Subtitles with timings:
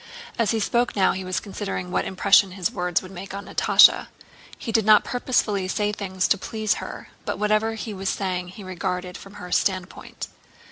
[0.39, 4.07] As he spoke now he was considering what impression his words would make on Natásha.
[4.57, 8.63] He did not purposely say things to please her, but whatever he was saying he
[8.63, 10.27] regarded from her standpoint.